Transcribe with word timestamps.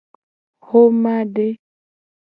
Xomade. 0.67 1.47